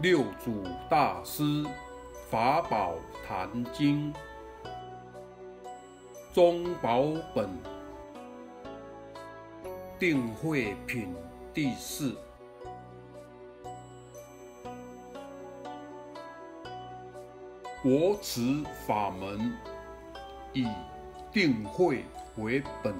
[0.00, 1.64] 六祖大师
[2.28, 2.96] 法宝
[3.26, 4.12] 坛经
[6.34, 7.04] 中宝
[7.34, 7.48] 本
[9.98, 11.14] 定慧品
[11.54, 12.14] 第四。
[17.82, 19.50] 我此法门
[20.52, 20.68] 以
[21.32, 22.04] 定慧
[22.36, 22.94] 为本，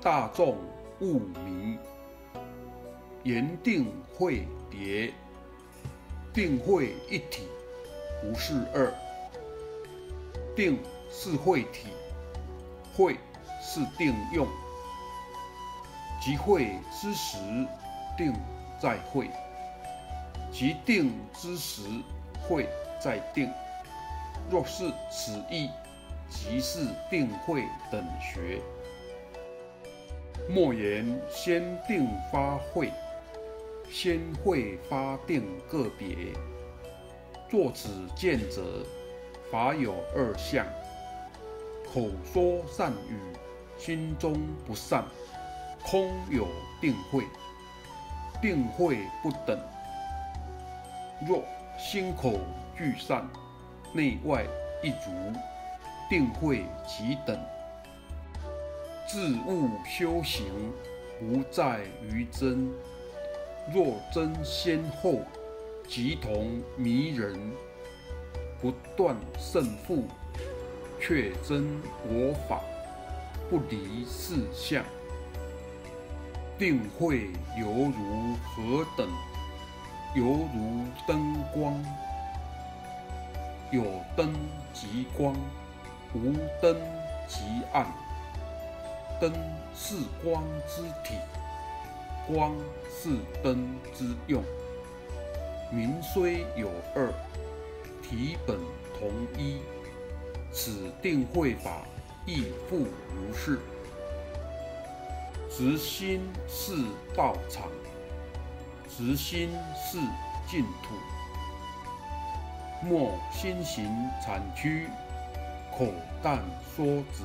[0.00, 0.58] 大众
[1.00, 1.76] 勿迷。
[3.24, 5.12] 言定慧别。
[6.36, 7.48] 定慧一体，
[8.20, 8.92] 不是二。
[10.54, 10.78] 定
[11.10, 11.88] 是慧体，
[12.94, 13.16] 慧
[13.62, 14.46] 是定用。
[16.22, 17.38] 即慧之时，
[18.18, 18.34] 定
[18.78, 19.30] 在慧；
[20.52, 21.80] 即定之时，
[22.46, 22.68] 慧
[23.00, 23.50] 在定。
[24.50, 25.70] 若是此意，
[26.28, 28.60] 即是定慧等学。
[30.50, 32.92] 莫言先定发慧。
[33.90, 36.32] 先会发定个别，
[37.48, 38.62] 作此见者，
[39.50, 40.66] 法有二相：
[41.92, 43.16] 口说善语，
[43.78, 44.34] 心中
[44.66, 45.04] 不善，
[45.84, 46.46] 空有
[46.80, 47.24] 定慧。
[48.42, 49.58] 定慧不等。
[51.26, 51.42] 若
[51.78, 52.38] 心口
[52.76, 53.26] 俱善，
[53.94, 54.44] 内外
[54.82, 55.10] 一足，
[56.10, 57.38] 定慧即等。
[59.08, 60.44] 自悟修行，
[61.18, 62.68] 不在于真。
[63.72, 65.20] 若争先后，
[65.88, 67.34] 即同迷人；
[68.60, 70.04] 不断胜负，
[71.00, 72.60] 却争我法，
[73.50, 74.84] 不离四相。
[76.58, 79.08] 定会犹如何等？
[80.14, 81.84] 犹如灯光，
[83.70, 83.82] 有
[84.16, 84.32] 灯
[84.72, 85.34] 即光，
[86.14, 86.32] 无
[86.62, 86.74] 灯
[87.28, 87.42] 即
[87.72, 87.84] 暗。
[89.20, 89.32] 灯
[89.74, 91.16] 是光之体。
[92.26, 92.56] 光
[92.90, 93.10] 是
[93.40, 94.42] 灯之用，
[95.70, 97.12] 名虽有二，
[98.02, 98.58] 体本
[98.98, 99.08] 同
[99.38, 99.60] 一。
[100.52, 101.82] 此定慧法
[102.24, 102.78] 亦复
[103.14, 103.60] 如是。
[105.50, 106.72] 执心是
[107.14, 107.68] 道场，
[108.88, 109.98] 执心是
[110.48, 110.94] 净土。
[112.82, 113.86] 莫心行
[114.20, 114.88] 谄曲，
[115.78, 115.86] 口
[116.22, 116.38] 但
[116.74, 117.22] 说直。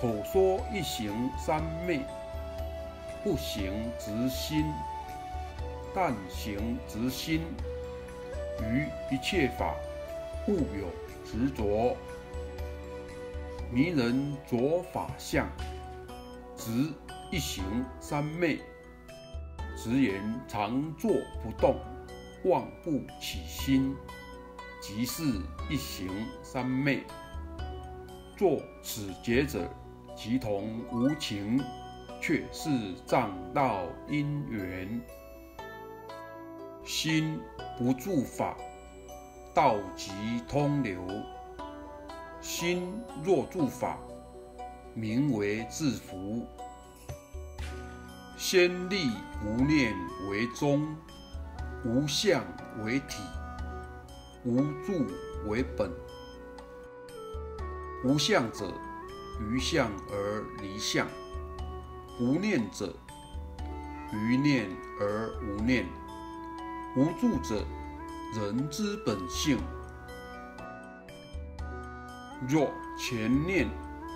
[0.00, 2.00] 口说一行三昧。
[3.22, 4.64] 不行直心，
[5.94, 7.42] 但行直心。
[8.62, 9.74] 于一切法，
[10.46, 10.86] 勿有
[11.24, 11.96] 执着。
[13.72, 15.48] 迷人着法相，
[16.56, 16.90] 执
[17.30, 17.62] 一行
[18.00, 18.58] 三昧。
[19.76, 21.10] 直言常坐
[21.42, 21.76] 不动，
[22.44, 23.94] 妄不起心，
[24.80, 25.22] 即是
[25.70, 26.08] 一行
[26.42, 27.02] 三昧。
[28.36, 29.68] 作此劫者，
[30.16, 31.62] 即同无情。
[32.20, 32.70] 却是
[33.06, 35.00] 障道因缘，
[36.84, 37.40] 心
[37.78, 38.56] 不住法，
[39.54, 40.12] 道即
[40.46, 41.02] 通流。
[42.42, 42.92] 心
[43.24, 43.98] 若住法，
[44.94, 46.46] 名为自福。
[48.36, 49.10] 先立
[49.44, 49.94] 无念
[50.30, 50.94] 为宗，
[51.84, 52.44] 无相
[52.84, 53.22] 为体，
[54.44, 55.06] 无住
[55.46, 55.90] 为本。
[58.04, 58.72] 无相者，
[59.40, 61.06] 于相而离相。
[62.20, 62.94] 无念者，
[64.12, 64.68] 于念
[65.00, 65.86] 而无念；
[66.94, 67.64] 无助者，
[68.34, 69.58] 人之本性。
[72.46, 73.66] 若前念、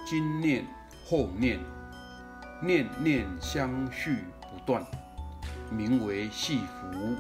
[0.05, 0.67] 今念、
[1.07, 1.59] 后念，
[2.61, 4.87] 念念相续不断，
[5.71, 7.17] 名为系福。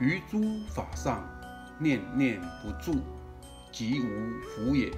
[0.00, 1.24] 于诸法上，
[1.78, 2.98] 念念不住，
[3.70, 4.90] 即无福也。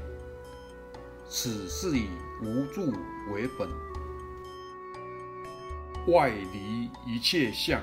[1.28, 2.08] 此是以
[2.42, 2.90] 无助
[3.34, 3.68] 为本。
[6.08, 7.80] 外离一切相，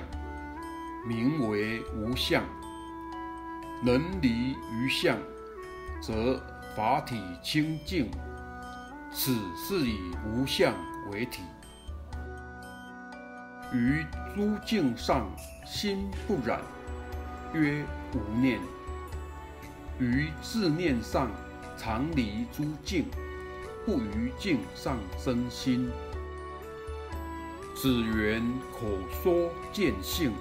[1.06, 2.42] 名为无相；
[3.82, 5.18] 能离于相，
[6.00, 6.42] 则
[6.74, 8.10] 法体清净。
[9.12, 10.74] 此是以无相
[11.12, 11.42] 为体。
[13.72, 14.04] 于
[14.34, 15.30] 诸境上
[15.66, 16.60] 心不染，
[17.52, 17.84] 曰
[18.14, 18.58] 无念；
[20.00, 21.30] 于自念上
[21.76, 23.04] 常离诸境，
[23.84, 25.90] 不于境上生心。
[27.84, 28.42] 只缘
[28.72, 28.86] 口
[29.22, 30.32] 说见性，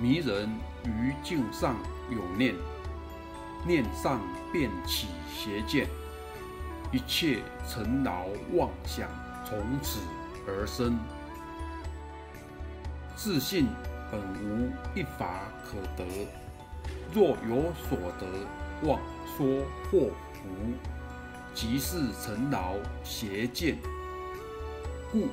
[0.00, 0.48] 迷人
[0.86, 1.76] 于境上
[2.08, 2.54] 有念，
[3.66, 5.86] 念上便起邪见，
[6.90, 8.24] 一切尘劳
[8.54, 9.06] 妄想
[9.44, 10.00] 从此
[10.48, 10.98] 而生。
[13.14, 13.66] 自信
[14.10, 16.06] 本无一法可得，
[17.12, 18.26] 若有所得，
[18.88, 18.98] 妄
[19.36, 19.46] 说
[19.90, 20.48] 祸福，
[21.52, 23.76] 即是尘劳邪见，
[25.12, 25.28] 故。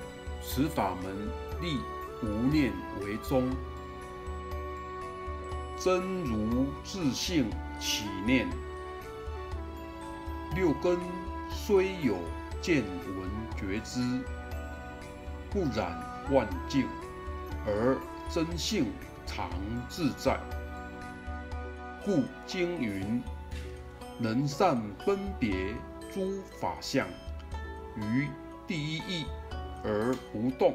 [0.45, 1.29] 此法门
[1.61, 1.79] 立
[2.21, 3.49] 无念为宗，
[5.79, 7.49] 真如自性
[7.79, 8.47] 起念。
[10.53, 10.99] 六根
[11.49, 12.17] 虽有
[12.61, 12.83] 见
[13.17, 13.99] 闻觉知，
[15.49, 15.97] 不染
[16.29, 16.85] 万境，
[17.65, 17.97] 而
[18.29, 18.91] 真性
[19.25, 19.49] 常
[19.87, 20.37] 自在。
[22.05, 23.23] 故经云：
[24.19, 25.73] 能善分别
[26.13, 27.07] 诸法相，
[27.95, 28.27] 于
[28.67, 29.25] 第一义
[29.83, 30.73] 而不动。